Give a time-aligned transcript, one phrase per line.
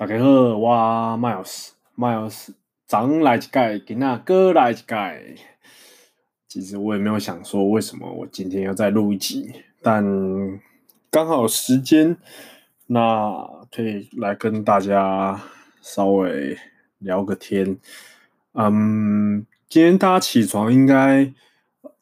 [0.00, 0.74] 大家好，我
[1.18, 2.54] Miles，Miles
[2.86, 5.36] 早来一届，今仔哥来一届。
[6.48, 9.52] 其实我也没有想说为什么我今天要再录一集，
[9.82, 10.02] 但
[11.10, 12.16] 刚好时间，
[12.86, 15.38] 那可以来跟大家
[15.82, 16.56] 稍微
[17.00, 17.76] 聊个天。
[18.54, 21.30] 嗯，今天大家起床应该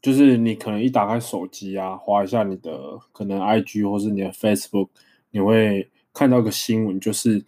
[0.00, 4.90] 就是你可能一打开手机啊，滑一下你的可能 IG 或是你的 Facebook，
[5.32, 7.44] 你会看到个新闻，就是。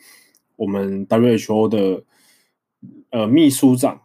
[0.61, 2.05] 我们 WHO 的
[3.09, 3.98] 呃秘书长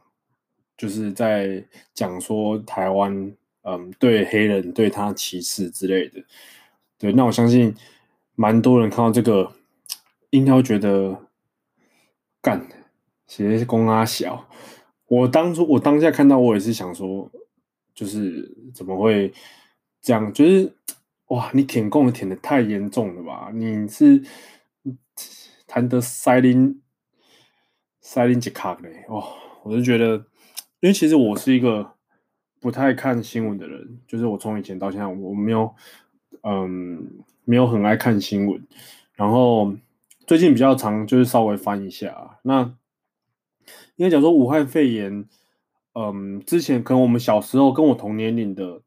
[0.78, 6.24] 就是在讲说台湾嗯对黑人对他歧视之类的，
[6.98, 7.76] 对，那我相信
[8.36, 9.52] 蛮多人看到这个
[10.30, 11.28] 应该会觉得
[12.42, 12.66] 干，
[13.28, 14.48] 其实是公阿小。
[15.08, 17.30] 我当初我当下看到我也是想说，
[17.94, 19.34] 就是怎么会
[20.02, 20.32] 这样？
[20.32, 20.72] 就是
[21.28, 23.52] 哇，你舔共舔的太严重了吧？
[23.54, 24.24] 你是。
[25.76, 26.82] 谈得塞林
[28.00, 29.22] 塞林杰卡嘞，哦，
[29.62, 30.16] 我就觉得，
[30.80, 31.96] 因为其实我是一个
[32.62, 35.76] 不太看新闻的人，就是我从以前到现在，我没有，
[36.44, 38.66] 嗯，没有很爱看新闻，
[39.16, 39.76] 然后
[40.26, 42.40] 最近比较常就是稍微翻一下。
[42.44, 42.74] 那
[43.98, 45.28] 因为讲说武汉肺炎，
[45.92, 48.82] 嗯，之前可能我们小时候跟我同年龄的，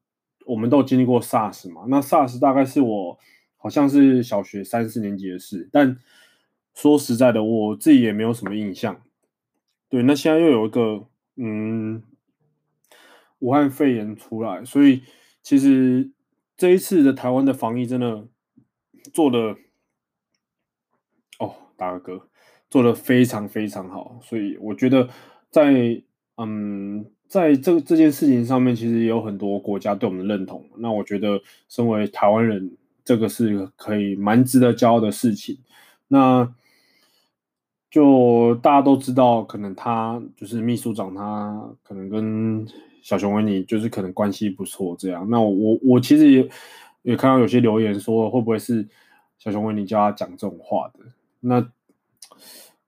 [0.46, 1.82] 我们都有经历过 SARS 嘛。
[1.88, 3.18] 那 SARS 大概是我
[3.58, 5.98] 好像是小学三四年级的事，但
[6.80, 9.02] 说实在的，我自己也没有什么印象。
[9.88, 12.04] 对，那现在又有一个嗯，
[13.40, 15.02] 武汉肺炎出来，所以
[15.42, 16.12] 其实
[16.56, 18.28] 这一次的台湾的防疫真的
[19.12, 19.56] 做的
[21.40, 22.28] 哦，大哥
[22.70, 24.20] 做的非常非常好。
[24.22, 25.08] 所以我觉得
[25.50, 26.00] 在
[26.36, 30.64] 嗯，在这这件事情上面，其实也有很多国家对我们的认同。
[30.76, 35.58] 那我觉得身为台湾人，这个是可以蛮值得骄傲的事情。
[36.06, 36.54] 那
[37.90, 42.66] 就大家都知道，可能他就是秘书长，他可能跟
[43.00, 45.26] 小熊维尼就是可能关系不错这样。
[45.30, 46.48] 那我我我其实也
[47.00, 48.86] 也看到有些留言说，会不会是
[49.38, 51.00] 小熊维尼叫他讲这种话的？
[51.40, 51.60] 那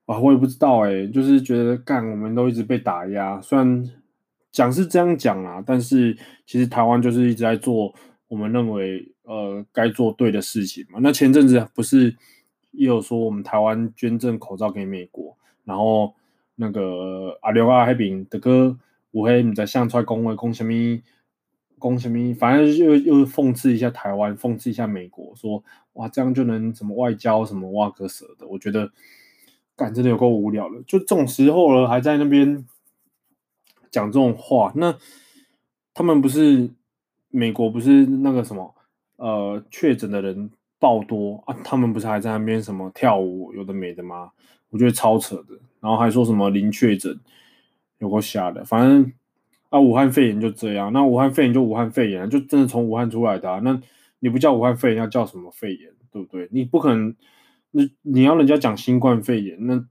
[0.05, 3.89] 啊，我也不知道哎，就是觉得干，我们都一直被打压，虽然
[4.51, 7.91] 讲是这样讲啊，但是其实台湾就是一直在做
[8.27, 10.99] 我们认为呃该做对的事情嘛。
[11.01, 12.15] 那前阵子不是。
[12.71, 16.13] 也有说我们台湾捐赠口罩给美国，然后
[16.55, 18.77] 那个阿刘阿海饼的哥，
[19.11, 20.71] 我还你在向出来恭维恭什么
[21.77, 28.91] 恭什么，反正又又讽刺一下台湾，讽刺一下美国，说哇这样就能什么外交什么挖个蛇的，我觉得
[29.75, 32.65] 干真的有够无聊的，就这种时候了还在那边
[33.89, 34.97] 讲这种话，那
[35.93, 36.69] 他们不是
[37.29, 38.73] 美国不是那个什么
[39.17, 40.51] 呃确诊的人。
[40.81, 41.55] 爆多啊！
[41.63, 44.31] 他们不是还在那边什么跳舞，有的没的吗？
[44.71, 45.53] 我觉得超扯的。
[45.79, 47.19] 然后还说什么零确诊，
[47.99, 48.65] 有够瞎的。
[48.65, 49.13] 反正
[49.69, 50.91] 啊，武汉肺炎就这样。
[50.91, 53.59] 那武汉肺炎就武汉肺炎，就真的从武汉出来的。
[53.61, 53.79] 那
[54.17, 55.91] 你不叫武汉肺炎，要叫什么肺炎？
[56.11, 56.49] 对不对？
[56.51, 57.15] 你不可能，
[57.69, 59.85] 你你要人家讲新冠肺炎，那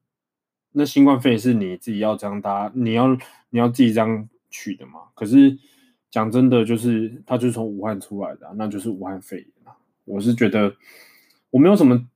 [0.72, 3.16] 那新冠肺炎是你自己要这样搭，你要
[3.50, 5.02] 你要自己这样取的嘛。
[5.14, 5.56] 可是
[6.10, 9.46] 讲真的，就是它就是从武汉出来的，那就是武汉肺炎。
[10.10, 10.74] 我是觉得
[11.50, 12.06] 我没有什么，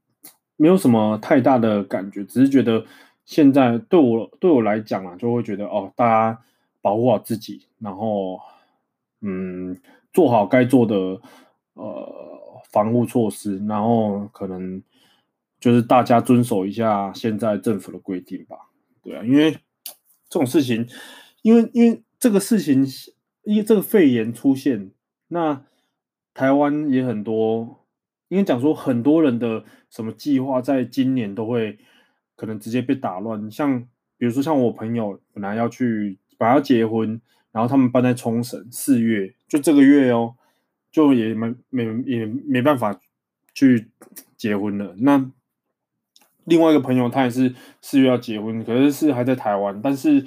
[0.56, 2.84] 没有什么太大的感觉，只是觉得
[3.24, 6.42] 现在对我对我来讲啊，就会觉得哦，大家
[6.80, 8.40] 保护好自己，然后
[9.20, 9.80] 嗯，
[10.12, 11.20] 做好该做的
[11.74, 14.82] 呃防护措施，然后可能
[15.60, 18.56] 就是大家遵守一下现在政府的规定吧。
[19.02, 19.52] 对啊，因为
[20.28, 20.86] 这种事情，
[21.42, 22.84] 因为因为这个事情，
[23.44, 24.90] 因为这个肺炎出现，
[25.28, 25.64] 那
[26.32, 27.83] 台湾也很多。
[28.28, 31.78] 应该讲说，很多人的什么计划，在今年都会
[32.34, 33.50] 可能直接被打乱。
[33.50, 33.80] 像
[34.16, 37.20] 比如说，像我朋友本来要去，本来要结婚，
[37.52, 40.34] 然后他们搬在冲绳，四月就这个月哦，
[40.90, 42.98] 就也没没也没办法
[43.52, 43.90] 去
[44.36, 44.94] 结婚了。
[44.98, 45.30] 那
[46.44, 50.26] 另外一个朋友，他也是四月要结婚，可是是还在台湾，但是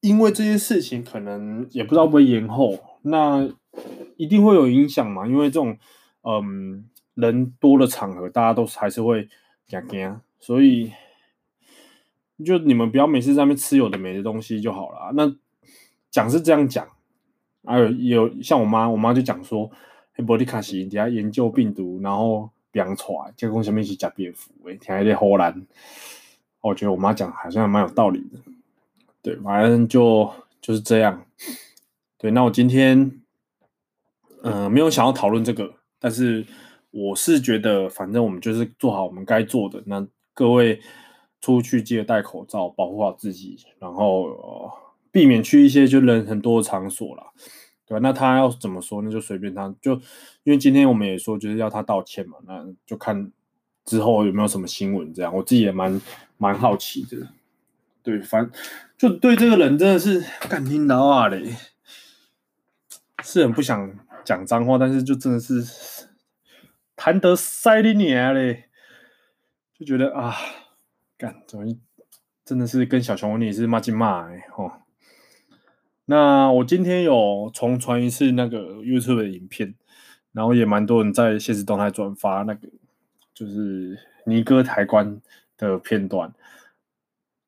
[0.00, 3.48] 因为这些事情，可能也不知道会不会延后，那
[4.16, 5.76] 一定会有影响嘛，因为这种。
[6.28, 6.84] 嗯，
[7.14, 9.28] 人多的场合，大家都还是会
[9.68, 10.92] 讲讲，所以
[12.44, 15.12] 就你们不要每次在那边吃有的没的东西就好了。
[15.14, 15.32] 那
[16.10, 16.84] 讲是这样讲，
[17.64, 19.70] 还有有像我妈，我妈就讲说，
[20.14, 25.64] 黑伯利卡西底下研究病毒，然后养出来，结果下面是假蝙蝠，哎，听有点好难。
[26.60, 28.40] 我觉得我妈讲好像蛮有道理的，
[29.22, 30.28] 对，反正就
[30.60, 31.24] 就是这样。
[32.18, 33.12] 对，那我今天
[34.42, 35.74] 嗯、没有想要讨论这个。
[35.98, 36.46] 但是
[36.90, 39.82] 我是觉得，反正我们就是做好我们该做的。
[39.86, 40.80] 那各位
[41.40, 44.72] 出去记得戴口罩，保护好自己，然后、呃、
[45.10, 47.24] 避免去一些就人很多的场所啦。
[47.86, 49.72] 对，那他要怎么说，那就随便他。
[49.80, 49.92] 就
[50.42, 53.30] 因为今天我们也说就是要他道歉嘛，那就看
[53.84, 55.34] 之后有没有什么新闻这样。
[55.34, 56.00] 我自己也蛮
[56.36, 57.28] 蛮好奇的。
[58.02, 58.50] 对，反
[58.96, 61.54] 就对这个人真的是干听到啊嘞，
[63.22, 63.92] 是很不想
[64.26, 65.64] 讲脏话，但是就真的是
[66.96, 68.64] 谈得塞的年嘞，
[69.78, 70.34] 就觉得啊。
[71.18, 71.64] 干，怎么
[72.44, 74.70] 真的是跟小熊你是骂进骂哎吼。
[76.04, 79.74] 那我今天有重传一次那个 YouTube 的影片，
[80.32, 82.68] 然后也蛮多人在现实动态转发那个，
[83.32, 85.22] 就是尼哥抬棺
[85.56, 86.34] 的片段。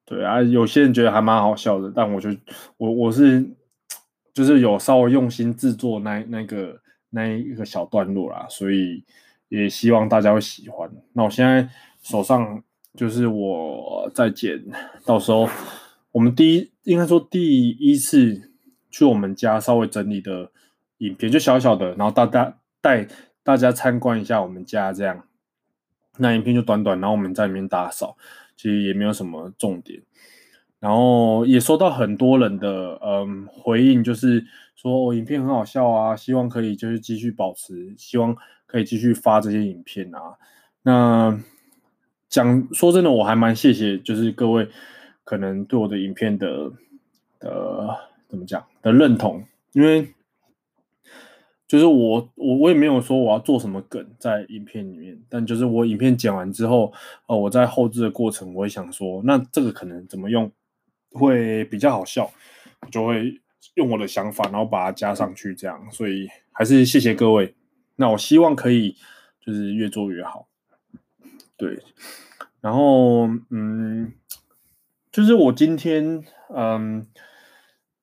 [0.06, 2.30] 对啊，有些人觉得还蛮好笑的，但我就
[2.78, 3.50] 我我是
[4.38, 6.80] 就是有稍微用心制作那那个
[7.10, 9.02] 那一个小段落啦，所以
[9.48, 10.90] 也希望大家会喜欢。
[11.14, 11.68] 那我现在
[12.00, 12.62] 手上。
[12.96, 14.60] 就是我在剪，
[15.04, 15.48] 到时候
[16.10, 18.50] 我们第一应该说第一次
[18.90, 20.50] 去我们家稍微整理的
[20.96, 23.06] 影片，就小小的，然后大家带
[23.44, 25.22] 大家参观一下我们家这样。
[26.16, 28.16] 那影片就短短，然后我们在里面打扫，
[28.56, 30.02] 其实也没有什么重点。
[30.80, 34.44] 然后也收到很多人的嗯回应，就是
[34.74, 38.36] 说我影片很好笑啊，希望可以就是继续保持，希望
[38.66, 40.38] 可以继续发这些影片啊。
[40.82, 41.40] 那。
[42.30, 44.68] 讲说真的，我还蛮谢谢，就是各位
[45.24, 46.70] 可能对我的影片的
[47.40, 47.88] 呃
[48.28, 49.42] 怎么讲的认同，
[49.72, 50.12] 因为
[51.66, 56.92] 就是我我我也没有说我要做什么梗在影片里面，但就是我影片剪完之后，
[57.28, 60.52] 呃，我在后置的过程，我也想说，那这个可能怎么用
[61.18, 62.30] 会比较好笑，
[62.80, 63.40] 我就会
[63.74, 67.54] 用我的想法，然后把它加上去，这样，所以还是谢谢各位。
[67.96, 68.96] 那我希望可以
[69.40, 70.46] 就是越做越好。
[71.56, 71.82] 对，
[72.60, 74.12] 然后嗯，
[75.10, 76.22] 就是我今天
[76.54, 77.04] 嗯，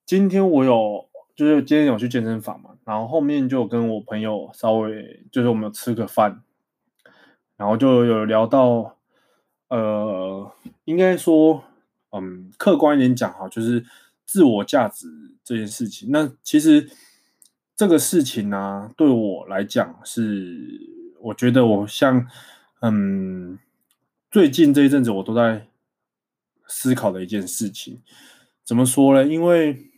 [0.06, 6.41] 今天我有就是今天有去健身房嘛，然后后面就跟我朋友稍微就是我们有吃个饭，
[7.56, 8.97] 然后就有聊到
[9.69, 10.51] 呃，
[10.83, 11.63] 应该说
[12.15, 13.85] 嗯，客观一点讲哈，就是
[14.25, 15.07] 自我价值
[15.44, 16.09] 这件事情。
[16.12, 16.89] 那其实
[17.75, 22.27] 这个事情呢、对我来讲是我觉得我像。
[22.81, 23.57] 嗯，
[24.29, 25.65] 最近这一阵子我都在
[26.67, 28.01] 思考的一件事情，
[28.63, 29.25] 怎么说呢？
[29.27, 29.89] 因为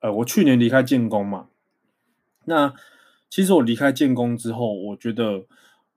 [0.00, 1.48] 呃，我去年离开建工嘛，
[2.46, 2.74] 那
[3.30, 5.44] 其实我离开建工之后，我觉得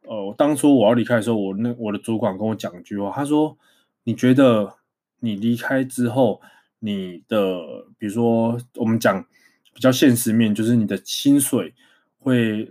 [0.03, 3.57] 呃，我当初我要离开的时候，我那我的主管跟我讲一句话，他说
[4.03, 4.75] ：“你觉得
[5.19, 6.41] 你离开之后，
[6.79, 7.59] 你的
[7.97, 9.25] 比如说我们讲
[9.73, 11.73] 比较现实面，就是你的薪水
[12.19, 12.69] 会。”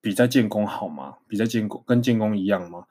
[0.00, 1.16] 比在建工好吗？
[1.26, 2.84] 比在建工跟建工一样吗？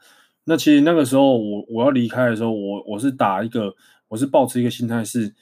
[0.43, 3.73] 那其实那个时候我我要离开的时候，我我是打一个，
[4.09, 5.33] 我是抱持一个心态是，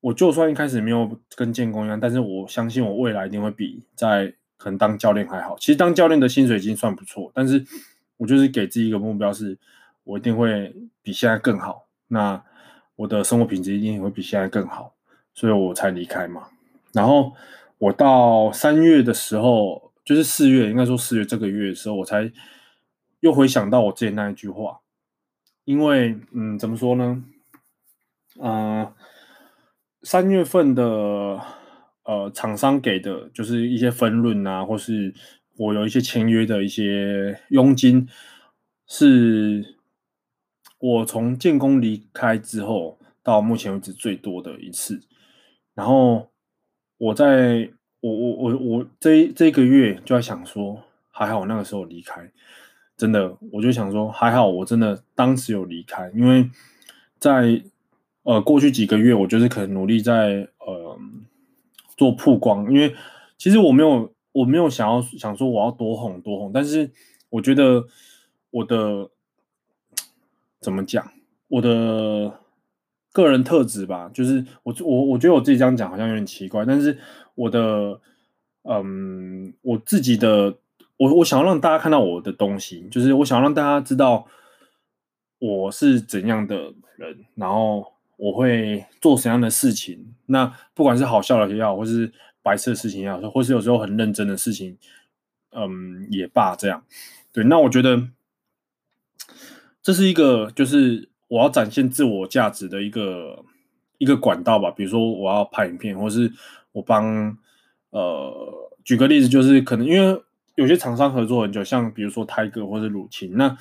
[0.00, 5.56] 我就算一开始没有跟建工一样，但是我相信我未来一定会比在可能当教练还好。
[5.58, 7.64] 其实当教练的薪水已经算不错，但是
[8.16, 9.56] 我就是给自己一个目标是，
[10.02, 11.86] 我一定会比现在更好。
[12.08, 12.44] 那
[12.96, 14.94] 我的生活品质一定会比现在更好，
[15.32, 16.48] 所以我才离开嘛。
[16.92, 17.32] 然后
[17.78, 19.86] 我到三月的时候。
[20.06, 22.30] 就是四月，应该说四月这个月的时候，我才
[23.18, 24.78] 又回想到我之前那一句话，
[25.64, 27.24] 因为，嗯，怎么说呢？
[28.40, 28.92] 嗯、
[30.04, 31.40] 三月份的
[32.04, 35.12] 呃厂商给的就是一些分润啊，或是
[35.56, 38.08] 我有一些签约的一些佣金，
[38.86, 39.75] 是
[40.78, 45.00] 我从建工离开之后到目前为止最多的一次，
[45.74, 46.28] 然后
[46.98, 47.70] 我在。
[48.00, 50.80] 我我我我这这一个月就在想说，
[51.10, 52.30] 还好那个时候离开，
[52.96, 56.48] 真的，我就想说还好，我真的当时有离开，因为
[57.18, 57.60] 在
[58.22, 60.96] 呃过去几个月，我就是可能努力在呃
[61.96, 62.94] 做曝光，因为
[63.38, 66.88] 其实我没有我没有想要想说我要多红多红，但是
[67.30, 67.86] 我觉得
[68.50, 69.10] 我的
[70.60, 71.12] 怎么讲，
[71.48, 72.40] 我的。
[73.12, 76.98] 个人特质吧，就是我我我觉得我自己这样讲好像有点奇怪，但是
[77.34, 77.98] 我的
[78.64, 80.58] 嗯，我自己的
[80.98, 84.26] 我我想要让大家看到我的东西，就是我想要让大家知道
[85.38, 90.14] 我是怎样的人，然后我会做什么样的事情。
[90.26, 94.76] 那不管是好笑的也好，或是白色的事情也好，或是有时候很认真的事情，
[95.52, 96.84] 嗯，也罢这样。
[97.32, 98.08] 对，那我觉得
[99.86, 101.08] 这是一个就是。
[101.28, 103.44] 我要展现自我价值的一个
[103.98, 106.32] 一个管道吧，比如说我要拍影片，或是
[106.70, 107.36] 我帮
[107.90, 108.32] 呃
[108.84, 110.22] 举个例子，就是可能因为
[110.54, 113.36] 有些厂商合作很久，像比如说泰哥或是鲁青。
[113.36, 113.58] 那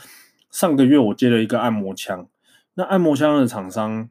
[0.52, 2.28] 上个月我接了一个按摩枪，
[2.76, 4.08] 那按摩枪的厂商，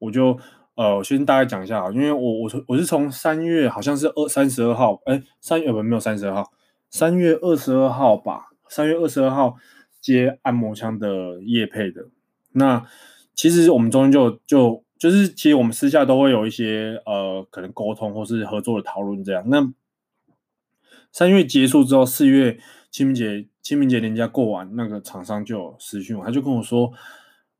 [0.00, 0.36] 我就
[0.74, 6.50] 呃先大概讲一下啊，因为我我我是从三月好像是二三十二号，哎，三月不没有三十二号，
[6.90, 9.56] 三月二十二号吧，三月二十二号
[10.00, 12.08] 接按摩枪的业配的。
[12.52, 12.86] 那
[13.34, 19.42] 其实我们中间就就就是其实我们私下都会有一些呃可能沟通或是合作的讨论这样。
[19.46, 19.72] 那
[21.12, 22.58] 三月结束之后，四月
[22.90, 26.92] 清明节清明节连假过完，那个厂商就有私讯我，他就跟我说。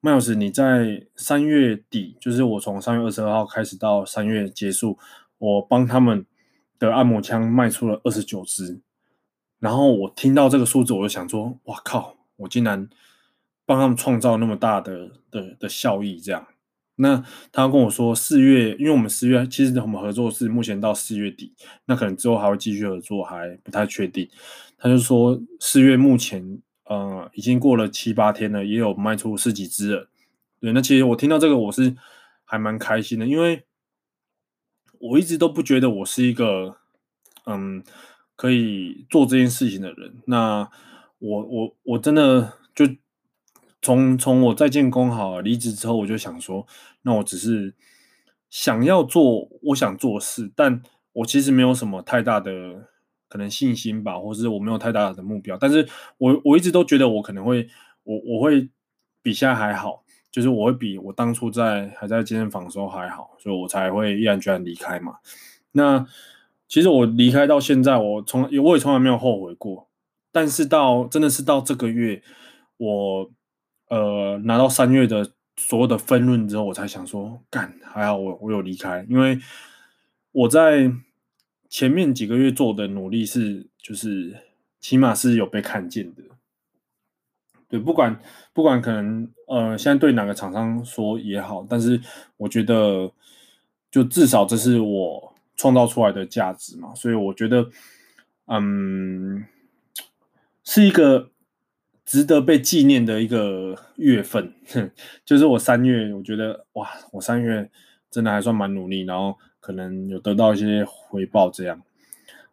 [0.03, 4.97] 麦老师，你在三月底，就是我从三月二十二号开始到三月结束，
[5.37, 6.25] 我帮他们
[6.79, 8.81] 的按摩枪卖出了二十九支。
[9.59, 12.17] 然后我听到这个数字，我就想说：哇靠！
[12.41, 12.89] 我竟然
[13.65, 16.47] 帮他们创造那么大的的的效益，这样。
[16.97, 21.55] 那他跟我说，四月，因为我们四月其实我们合作是目前到四月底，
[21.87, 24.29] 那可能之后还会继续合作，还不太确定。
[24.77, 26.61] 他就说四月目前。
[26.91, 30.09] 呃，已经过了七八天了，也有卖出十几只了。
[30.61, 31.95] 对，那其实我听到这个，我是
[32.45, 33.63] 还蛮开心的，因为
[34.99, 36.79] 我一直都不觉得我是一个
[37.47, 37.85] 嗯
[38.35, 40.15] 可以做这件事情的人。
[40.25, 40.69] 那
[41.21, 42.85] 我我我真的就
[43.81, 46.67] 从从我在建工好离职之后，我就想说，
[47.03, 47.75] 那我只是
[48.51, 52.89] 想要做我想做事，但我其实没有什么太大的。
[53.33, 57.69] 可能信心吧，或是我没有太大的目标，但是我我一直都觉得我可能会，
[58.03, 58.69] 我我会
[59.23, 65.19] 比现在还好，就是我会比我当初在还在健身房的时候还好，所以我才会毅然决然离开嘛。
[65.71, 66.05] 那
[66.67, 69.87] 其实我离开到现在，我从我也从来没有后悔过，
[70.33, 72.23] 但是到真的是到这个月，
[72.77, 73.31] 我
[73.89, 79.39] 呃拿到三月的所有的分润之后，我才想说，干，还好我我有离开，因为
[80.33, 80.93] 我在。
[81.73, 84.37] 前面几个月做的努力是，就是
[84.81, 86.23] 起码是有被看见的。
[87.69, 88.21] 对，不管
[88.53, 92.01] 不管可能呃，现在对哪个厂商说也好，但是
[92.39, 93.13] 我觉得，
[93.89, 96.93] 就至少这是我创造出来的价值嘛。
[96.93, 97.71] 所以我觉得，
[98.47, 99.45] 嗯，
[100.71, 101.31] 是一个
[102.05, 104.55] 值得被纪念的一个月份。
[105.27, 107.69] 就是我三月，我觉得哇，我三月
[108.09, 109.37] 真的还算蛮努力，然后。
[109.63, 111.83] 可能有得到一些回报，这样，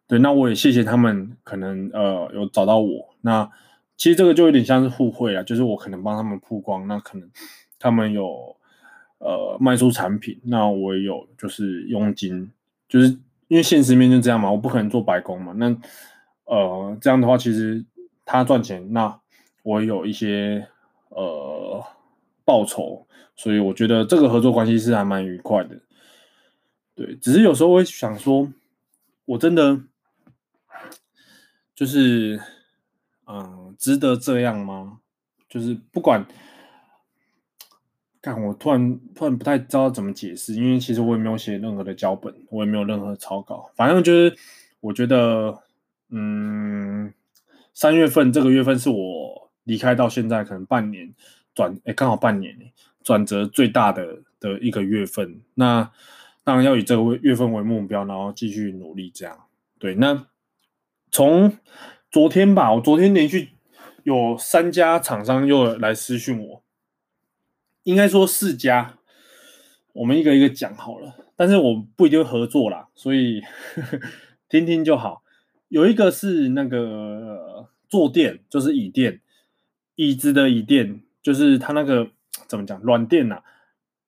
[0.08, 3.50] 对，那我也谢谢他们，可能呃有找到我，那
[3.96, 7.28] 其实这个就有点像是互惠啊，就是我可能帮他们曝光，那可能
[7.80, 8.58] 他们有
[9.20, 12.52] 呃卖出产品，那我也有就是佣金，
[12.90, 13.08] 就是
[13.48, 15.76] 因为现实面就这样嘛，我不可能做白工嘛，那
[16.44, 17.84] 呃这样的话，其实
[18.28, 19.20] 他赚钱，那
[19.64, 20.68] 我有一些
[21.08, 21.82] 呃
[22.44, 23.08] 报酬，
[23.38, 25.80] 所以我觉得这个合作关系是还蛮愉快的。
[26.94, 28.52] 对，只是有时候我会想说，
[29.26, 29.80] 我真的
[31.74, 32.42] 就是，
[33.28, 35.00] 嗯，值得这样吗？
[35.48, 36.26] 就是不管，
[38.22, 44.36] 看我突然突然不太知道怎么解释，因为其实我也没有写任何的脚本，我也没有任何的草稿，反正就是
[44.82, 45.64] 我觉得，
[46.10, 47.14] 嗯，
[47.78, 51.14] 三月份这个月份是我离开到现在可能半年
[51.54, 52.58] 转，哎，刚好半年
[53.04, 55.92] 转折最大的的一个月份，那。
[56.44, 59.12] 当然要以这个月份为目标，然后继续努力。
[59.14, 59.38] 这样
[59.78, 59.96] 对。
[59.96, 60.28] 那
[61.12, 61.58] 从
[62.10, 63.50] 昨天吧，我昨天连续
[64.04, 66.64] 有三家厂商又来私讯我，
[67.84, 68.98] 应该说四家，
[69.92, 71.16] 我们一个一个讲好了。
[71.36, 73.42] 但是我不一定合作啦，所以
[73.76, 74.00] 呵 呵
[74.48, 75.24] 听听就好。
[75.70, 79.22] 有一个是那个坐垫，就是椅垫，
[79.96, 82.10] 椅子的椅垫，就是它那个
[82.48, 83.42] 怎么讲，软垫呐。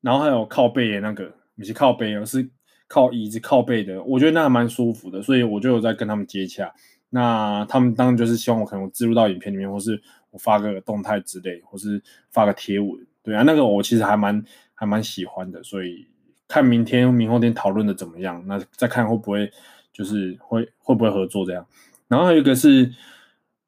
[0.01, 1.35] 然后还有靠背的那个。
[1.59, 2.49] 不是靠背，而是
[2.87, 6.73] 靠椅子靠背的，我觉得那还蛮舒服的，所以我就有在跟他们接洽。
[7.09, 10.01] 那他们当然就是希望我可能我置入到影片里面，或是
[10.31, 12.01] 我发个动态之类，或是
[12.31, 13.05] 发个贴文。
[13.21, 14.41] 对啊，那个我其实还蛮
[14.73, 16.07] 还蛮喜欢的，所以
[16.47, 19.51] 看明天明后天讨论的怎么样，那再看会不会
[19.91, 21.65] 就是会会不会合作这样。
[22.07, 22.93] 然后还有一个是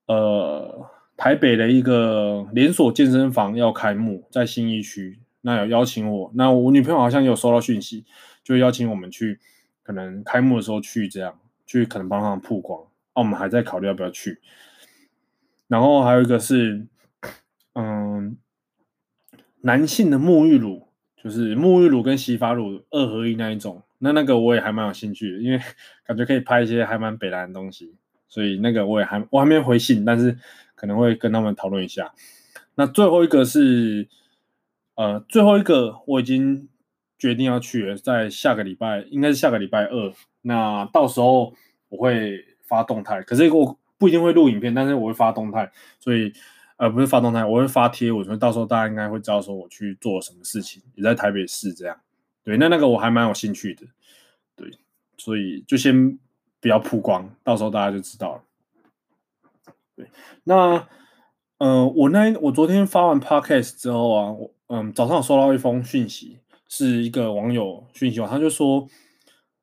[0.07, 5.19] 呃台北的一个连锁健身房要开幕，在信义区。
[5.41, 8.05] 那有邀请我，那我女朋友好像有收到讯息，
[8.43, 9.39] 就邀请我们去，
[9.81, 12.79] 可能开幕的时候去这样，去可能帮他们曝光。
[13.15, 14.39] 那、啊、我们还在考虑要不要去。
[15.67, 16.85] 然后还有一个是，
[17.73, 18.37] 嗯，
[19.61, 20.87] 男性的沐浴乳，
[21.23, 23.81] 就是沐浴乳跟洗发乳二合一那一种。
[24.01, 25.59] 那那个我也还蛮有兴趣的，因为
[26.05, 27.95] 感觉可以拍一些还蛮北南的东西，
[28.27, 30.37] 所以那个我也还我还没回信，但是
[30.75, 32.13] 可能会跟他们讨论一下。
[32.75, 34.07] 那最后一个是。
[34.95, 36.67] 呃，最后一个我已经
[37.17, 40.13] 决定要去了，在下个礼拜，应该是下个礼拜二。
[40.41, 41.55] 那到时候
[41.87, 45.71] 我会发动态，可是我不一定会录影片，但是我会发动态。
[45.99, 46.31] 所以，
[46.75, 51.97] 呃，不是发动态，我会发贴文，所以到时候大家应该会知道说我去做什么事情，也在台北市这样。
[52.43, 53.85] 对，那那个我还蛮有兴趣的，
[54.55, 54.71] 对，
[55.17, 56.17] 所以就先
[56.59, 58.43] 不要曝光，到时候大家就知道了。
[59.95, 60.09] 对，
[60.43, 60.87] 那
[61.57, 68.87] 呃，我那我昨天发完 podcast 之后啊，我嗯早上有收到一封讯息，是一个网友讯息，他就说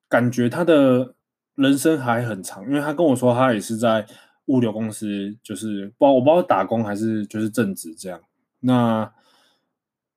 [0.08, 1.14] 感觉他的
[1.54, 4.06] 人生还很长，因为他跟我说他也是在。
[4.48, 8.18] 物流公司就是不知道我不知道打工还是就是正职这样。
[8.60, 9.12] 那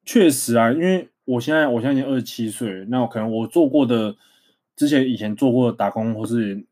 [0.05, 4.15] 确实啊，因为我现在我现在已经二十七岁，那可能我做过的
[4.75, 6.65] 之前以前做过的打工或是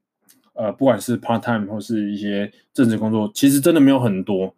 [0.53, 4.55] 呃不管是 part time 或是一些正职工作，其实真的没有很多。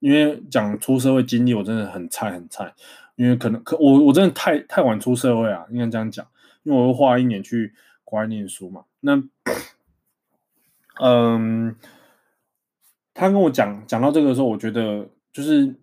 [0.00, 2.74] 因为讲出社会经历，我真的很菜很菜。
[3.16, 6.26] 因为可能可我我真的太太晚出社会啊，应该这样讲。
[6.62, 7.72] 因为我会花一年去
[8.04, 8.84] 国外念书嘛。
[9.00, 9.22] 那
[11.00, 11.76] 嗯。
[13.20, 15.74] 他跟我讲讲到这个的时候，我觉得就是，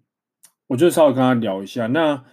[0.67, 1.85] 我就稍微跟他聊一下。
[1.87, 2.23] 那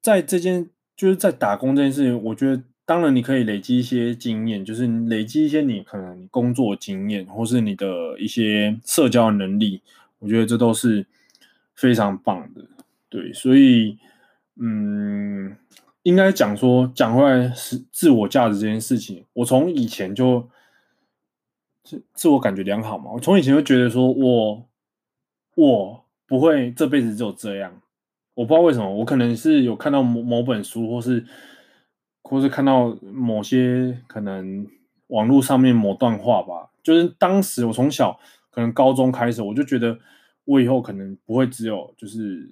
[0.00, 9.82] 在这件就是在打工这件事情，我觉得当然你可以累积一些经验，就是累积一些你可能工作经验，或是你的一些社交能力，
[10.18, 11.06] 我觉得这都是
[11.74, 12.64] 非常棒的。
[13.08, 13.98] 对，所以
[14.56, 15.56] 嗯，
[16.02, 20.48] 应该讲说讲回来是自我价值这件事情，我从以前就。
[21.82, 23.10] 自自我感觉良好嘛？
[23.10, 24.68] 我从以前就觉得说我
[25.56, 27.80] 我不会这辈子只有这样，
[28.40, 31.26] 我不知道为什么，我可能是有看到某某本书，或是
[32.22, 34.66] 或是看到某些可能
[35.08, 36.70] 网络上面某段话吧。
[36.82, 38.18] 就是当时我从小
[38.50, 39.98] 可能高中开始，我就觉得
[40.46, 42.50] 我以后可能不会只有就是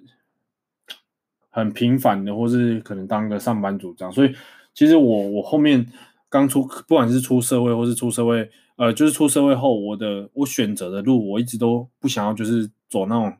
[1.49, 4.11] 很平凡的，或是可能当个上班族这样。
[4.11, 4.35] 所以
[4.75, 5.83] 其实我我后面
[6.29, 8.51] 刚出，不管是出社会或是出社会。
[8.75, 13.33] 呃，就是出社会后，我的我选择的路，我一直都不想要，就是走那种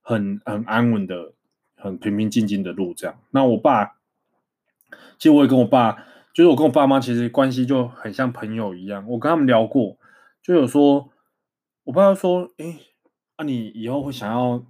[0.00, 1.34] 很很安稳的、
[1.80, 2.94] 很平平静静的路。
[2.94, 3.96] 这样，那我爸，
[5.18, 5.92] 其实我也跟我爸，
[6.32, 9.04] 就是我跟我爸妈其实关系就很像朋友一样。
[9.08, 9.96] 我跟他们聊过，
[10.42, 11.10] 就有说，
[11.84, 12.78] 我爸说，哎，
[13.38, 14.64] 那、啊、你以后会想要，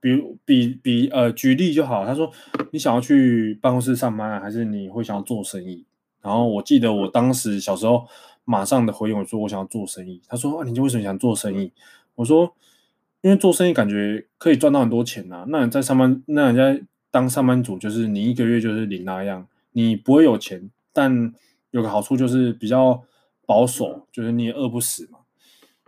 [0.00, 2.04] 比如比比呃，举例就好。
[2.04, 2.30] 他说，
[2.72, 5.84] 你想要去办公室上班，还是你会想要做生意？
[6.20, 8.06] 然后我记得我当时小时候。
[8.46, 11.72] 马上的回应我说：“我想要做生意。”他说：“啊，你为什么想做生意？”
[12.14, 12.54] 我说
[13.24, 15.44] ：“因为做生意感觉可以赚到很多钱呐、啊。
[15.48, 21.32] 那你在上班，那人家当上班族，就是你一个月就是领那样，你不会有钱，但
[21.70, 23.02] 有个好处就是比较
[23.46, 25.20] 保守，就是你也饿不死嘛。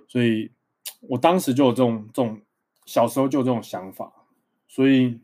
[0.08, 0.50] 所以
[1.02, 2.40] 我当时就有这种这种
[2.86, 4.10] 小时候就有这种想法，
[4.66, 5.20] 所以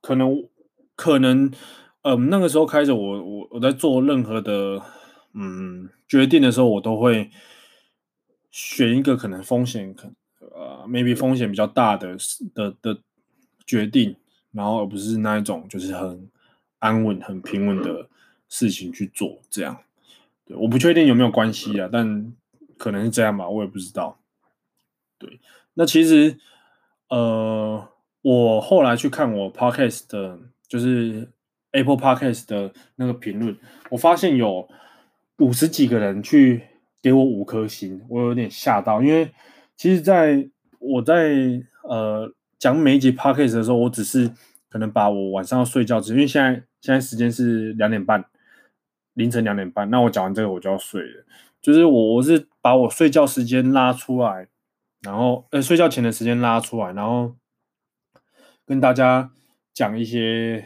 [0.00, 0.48] 可能
[0.96, 1.52] 可能，
[2.00, 4.82] 嗯，那个时候开始我，我我我在做任何的。
[5.32, 7.30] 嗯，决定的时候我都会
[8.50, 10.10] 选一个可能风险可
[10.60, 12.16] 呃，maybe 风险比较大的
[12.54, 12.98] 的的
[13.66, 14.14] 决定，
[14.52, 16.28] 然后而不是那一种就是很
[16.78, 18.08] 安稳、很平稳的
[18.48, 19.40] 事情去做。
[19.48, 19.82] 这样，
[20.44, 22.32] 对，我不确定有没有关系啊，但
[22.76, 24.18] 可能是这样吧，我也不知道。
[25.18, 25.40] 对，
[25.74, 26.38] 那其实
[27.08, 27.88] 呃，
[28.22, 31.30] 我后来去看我 podcast 的，就是
[31.72, 33.56] Apple Podcast 的那个评论，
[33.90, 34.68] 我发现有。
[35.40, 36.60] 五十几个人去
[37.00, 39.32] 给我五颗星，我有点吓到，因为
[39.80, 40.46] 其实在
[40.78, 41.32] 我在
[41.84, 44.30] 呃讲每一集 podcast 的时候，我只是
[44.68, 48.22] 可能把我晚上要睡觉，因为现在现在时间是两点半，
[49.14, 51.24] 凌晨两点半，那我讲完这个我就要睡了，
[51.62, 54.48] 就是我我是把我睡觉时间拉出来，
[55.00, 57.34] 然后呃睡觉前的时间拉出来，然后
[58.66, 59.30] 跟大家
[59.72, 60.62] 讲一些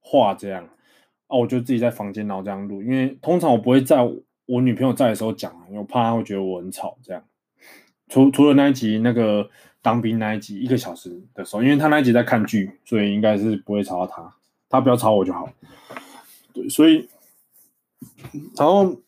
[0.00, 0.66] 话这样。
[1.28, 4.02] 哦，我就自己在房间，然后这样录，因为通常我不会在
[4.46, 6.96] 我女朋友在的时候讲，因为我怕她会觉得我很吵。
[7.02, 7.22] 这样，
[8.12, 9.48] 除除了那一集那个
[9.80, 14.34] 当兵那一集一个小时的时候，因为他那一集在看剧，所以应该是不会吵到他。
[14.68, 15.50] 他不要吵我就好。
[16.52, 17.08] 对，所以，
[18.54, 19.00] 然后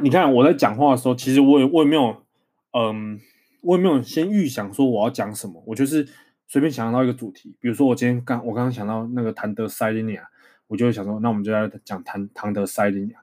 [0.00, 2.24] 你看我在讲话的时候，其实我也我也没有，
[2.72, 3.20] 嗯，
[3.60, 6.08] 我也没有先预想说我要讲什么，我就是
[6.48, 10.28] 随便想到一个主题，比如说我今天刚我刚刚想到那个谭德塞利尼亚。
[10.66, 13.20] 我就会想说，那我们就来讲谭谭德塞利尼亚，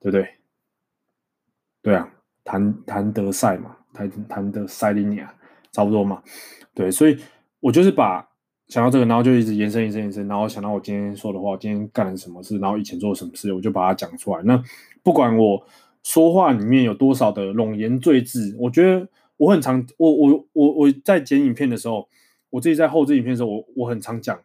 [0.00, 0.36] 对不对？
[1.82, 2.08] 对啊，
[2.44, 5.34] 谭谭德塞嘛，谭谭德塞利尼亚，
[5.72, 6.22] 差不多嘛。
[6.74, 7.18] 对，所以
[7.60, 8.28] 我就是把
[8.68, 14.42] 想到这个，然后就一直延伸延伸延伸，然后想到我今天说的话，我今天干了什么事，然后以前做了什么事，我就把它讲出来。
[14.44, 14.62] 那
[15.02, 15.66] 不管我
[16.02, 22.08] 说话里面有多少的冗言赘字，我觉得我很常，我我我我在剪影片的时候，
[22.50, 24.40] 我自己在后制影片的时候，我我很常讲，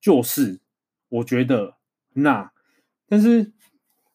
[0.00, 0.60] 就是
[1.08, 1.74] 我觉得。
[2.18, 2.50] 那，
[3.10, 3.52] 但是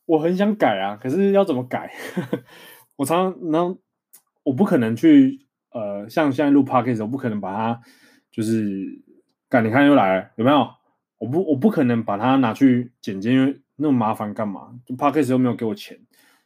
[0.08, 1.94] 我很想改啊，可是要怎么改？
[2.98, 3.78] 我常常，然后
[4.44, 7.82] 我不可能去呃，像现在录 podcast，我不可能把它
[8.32, 9.02] 就是
[9.48, 10.68] 干，你看又来了，有没有？
[11.18, 14.80] 我不我不可能把它拿去剪辑，因为那么麻烦干嘛？
[14.86, 16.00] 就 podcast 又没有给我钱，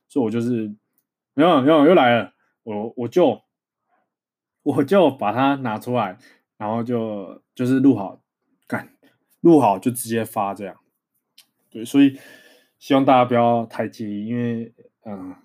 [0.10, 0.76] 所以我就是，
[1.34, 3.42] 没有没有又来了，我我就
[4.64, 6.18] 我就把它拿出来，
[6.58, 8.22] 然后就就是录好，
[8.68, 8.90] 干
[9.40, 10.76] 录好就直接发这样。
[11.70, 12.20] 对，所以
[12.78, 14.74] 希望大家不要太介意，因为
[15.06, 15.36] 嗯，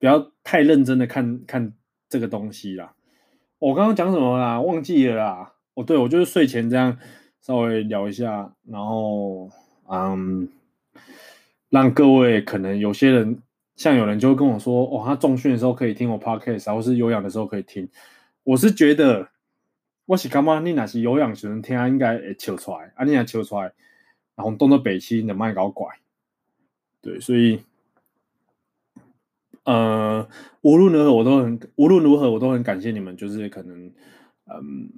[0.00, 1.72] 不要太认真的看看
[2.14, 2.94] 这个东西啦。
[3.58, 4.60] 我刚刚讲什么啦？
[4.60, 5.54] 忘记了啦。
[5.74, 6.96] 哦，对，我就是睡前这样。
[7.40, 9.50] 稍微聊一下，然后
[9.90, 10.48] 嗯，
[11.70, 13.42] 让各位可能有些人，
[13.74, 17.88] 像有人就会跟我说，哦，他重训的时候可以听我 podcast，或是有氧的时候可以听。
[18.44, 19.28] 我是觉得，
[20.06, 23.72] 我是感觉你那是有氧时候听，应该会笑出来，啊，你也笑出来，
[24.36, 25.88] 然后动作北七，你的麦搞怪。
[27.02, 27.60] 对，所以，
[29.64, 30.28] 呃，
[30.62, 33.92] 无论如何，我都很无论如何，我都很感谢你们，就是可能，
[34.46, 34.90] 嗯。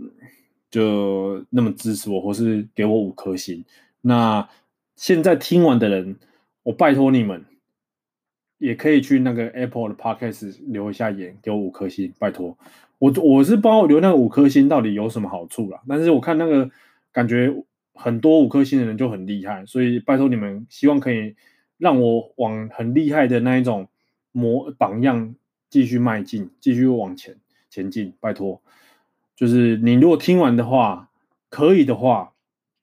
[0.68, 3.64] 就那么支持我，或是给我五颗星。
[4.02, 4.46] 那
[4.96, 6.16] 现在听完的人，
[6.64, 7.46] 我拜托你们，
[8.58, 12.58] 也可以去那个 Apple 的 Podcast 留一下言，给我五颗星，拜托。
[12.98, 16.68] 我我是不知道留那五颗星到底有什么好处啦，但是我看那个
[17.12, 17.54] 感觉
[17.94, 21.36] 很多五颗星的人就很厉害，所以拜托你们，希望可以
[21.78, 23.88] 让我往很厉害的那一种
[24.36, 25.34] 模榜样
[25.70, 27.38] 继续迈进，继续往前
[27.70, 28.60] 前进，拜托。
[29.34, 31.10] 就是你如果听完的话，
[31.48, 32.34] 可以的话，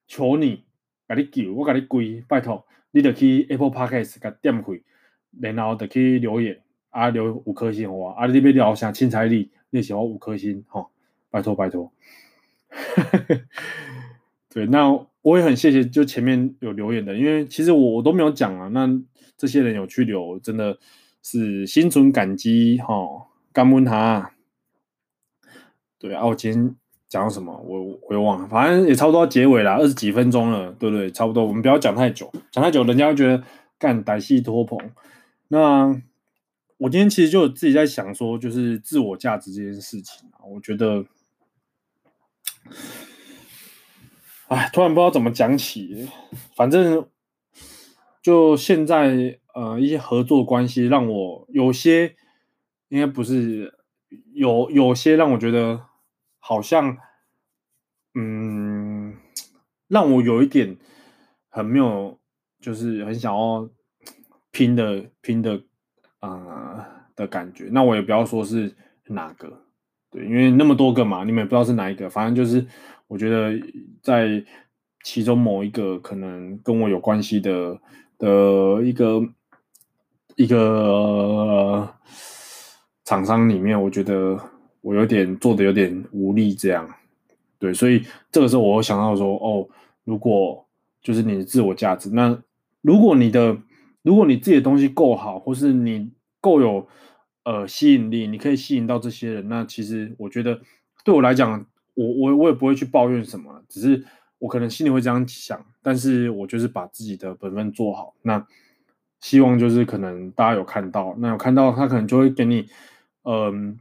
[0.08, 0.64] 求你，
[1.08, 4.82] 给你叫，我给你跪，拜托，你得去 Apple Podcast 给点开，
[5.40, 10.88] 然后得去留言，啊留五颗星好啊，啊你这边聊下凊彩你，你喜欢五颗星哈，
[11.30, 11.92] 拜托拜托。
[14.50, 14.90] 对，那
[15.22, 18.90] 我也很谢谢，就前面有留言的，因为其实我我都没有讲啊，那
[19.38, 20.78] 这些人有去留，真的
[21.24, 24.32] 是心存感激哈，感恩他。
[25.98, 26.76] 对啊，我今天
[27.08, 27.58] 讲什么？
[27.66, 31.10] 我我又忘了，反正也差不多结尾了，二十几分钟了，对不对？
[31.10, 33.42] 差不多，我们不要讲太久，讲太久人家会觉得
[33.80, 34.78] 干歹戏拖棚。
[35.48, 35.88] 那
[36.78, 41.06] 我今天其实就自己在想说，就是自我价值这件事情啊，我觉得，
[44.48, 46.10] 哎，突然不知道怎么讲起，
[46.58, 47.08] 反正
[48.22, 52.16] 就现在呃一些合作关系让我有些
[52.90, 53.74] 应该不是
[54.34, 55.86] 有有些让我觉得。
[56.46, 56.98] 好像，
[58.16, 59.16] 嗯，
[59.88, 60.76] 让我有一点
[61.48, 62.20] 很没有，
[62.60, 63.70] 就是很想要
[64.52, 65.64] 拼的拼的
[66.20, 67.70] 啊、的感觉。
[67.72, 69.64] 那我也不要说是哪个，
[70.12, 72.10] 对，因为那么多个嘛，你们也不知道是哪一个。
[72.10, 72.68] 反正就是
[73.08, 73.54] 我觉得
[74.02, 74.44] 在
[75.02, 77.80] 其中某一个可能跟我有关系的
[78.18, 79.22] 的一个
[80.36, 81.94] 一个、呃、
[83.04, 84.40] 厂商里面，我觉得。
[84.84, 86.86] 我有点做的有点无力，这样，
[87.58, 89.66] 对，所以这个时候我会想到说，哦，
[90.04, 90.68] 如果
[91.02, 92.38] 就是你的自我价值，那
[92.82, 93.58] 如果你的，
[94.02, 96.86] 如果你自己的东西够好，或是你够有
[97.46, 100.60] 呃吸引力，你可以吸引到这些人，那其实我觉得
[101.06, 104.04] 对我来讲，我我我也不会去抱怨什么，只是
[104.38, 108.46] 我可能心里会这样想，但是我就是把自己的本分做好，那
[109.24, 112.68] 希望就是可能大家有看到，那有看到他可能就会给你，
[113.24, 113.80] 嗯。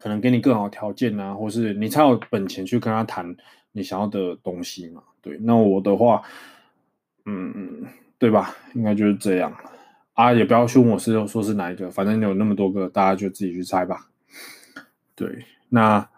[0.00, 3.36] 可能给你更好条件啊，或是你才有本钱去跟他谈
[3.72, 5.02] 你想要的东西嘛？
[5.20, 6.22] 对，那我的话，
[7.24, 7.84] 嗯，
[8.16, 8.54] 对吧？
[8.74, 9.52] 应该就是这样
[10.14, 14.06] 啊，也不要去问我是说是哪一个，反正有那么多个，大家就自己去猜吧。
[15.16, 16.08] 对，那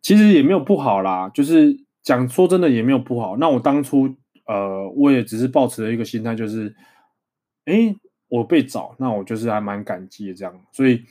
[0.00, 3.36] 其实也没有不好啦，就是讲说真的也没有不好。
[3.38, 4.14] 那我当初
[4.46, 6.72] 呃，我也只是抱持了一个心态，就是，
[7.68, 7.96] 诶，
[8.28, 11.04] 我被找，那我就是还蛮感激的这样，所以。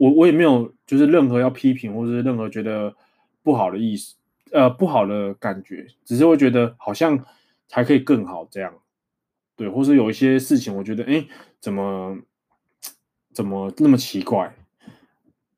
[0.00, 2.94] 我我也没有就是任何要批评或者是任何觉得
[3.42, 4.14] 不好的意思，
[4.52, 7.18] 呃，不好的感觉，只是会觉得好像
[7.68, 8.72] 还可以更好这样，
[9.56, 11.26] 对，或是有一些事情我觉得，哎，
[11.58, 12.16] 怎么
[13.32, 14.54] 怎么那么奇怪，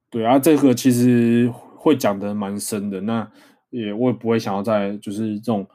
[0.09, 3.31] 对啊，这个其实会讲得蛮深的，那
[3.69, 5.69] 也我也不会想要在就是这种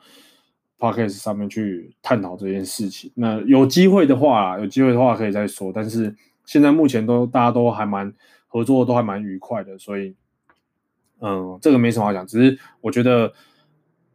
[0.80, 8.14] podcast 上面去探讨这件事情，那有机会的话，有机会的话可以再说，但是现在目前都大家都还蛮。
[8.48, 10.16] 合作都还蛮愉快的，所以，
[11.20, 12.26] 嗯，这个没什么好讲。
[12.26, 13.34] 只是我觉得，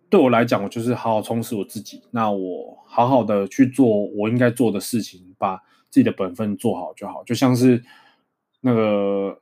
[0.08, 2.00] 对我来讲，我就是好好充实我自己。
[2.10, 5.58] 那我好好的去做我应该做的事情，把
[5.90, 7.22] 自己的本分做好就好。
[7.24, 7.84] 就像是
[8.62, 9.38] 那个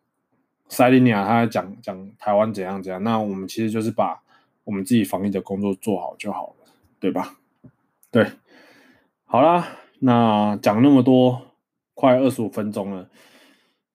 [0.68, 3.00] 塞琳尼亚，他讲讲台湾怎样怎样。
[3.04, 4.20] 那我们其实就是把
[4.64, 6.67] 我们自己防疫的工作做好就好了，
[7.00, 7.38] 对吧？
[8.10, 8.26] 对，
[9.24, 11.54] 好啦，那讲那么多，
[11.94, 13.08] 快二十五分钟了。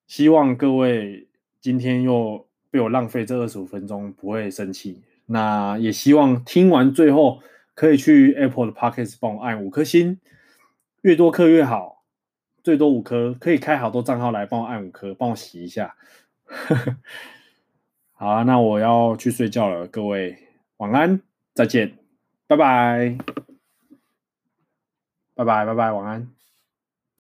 [0.06, 1.28] 希望各位
[1.60, 5.02] 今天又被我浪费这二十五分钟不会生气。
[5.26, 7.42] 那也希望听完最后
[7.74, 10.20] 可以去 Apple 的 Podcast 帮我按五颗星，
[11.02, 12.04] 越多颗越好，
[12.62, 15.96] 最多五颗，可以开好多账号来帮我按五颗，帮我洗一下。
[18.12, 20.38] 好，那我要去睡觉了，各位
[20.78, 21.22] 晚安，
[21.54, 21.98] 再见，
[22.56, 23.18] 拜拜，
[25.36, 26.33] 拜拜拜拜，晚安。